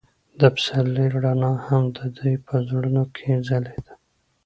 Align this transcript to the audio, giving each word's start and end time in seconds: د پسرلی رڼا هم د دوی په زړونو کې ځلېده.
د 0.39 0.41
پسرلی 0.55 1.05
رڼا 1.13 1.51
هم 1.67 1.83
د 1.97 1.99
دوی 2.17 2.35
په 2.45 2.53
زړونو 2.67 3.03
کې 3.15 3.29
ځلېده. 3.47 3.93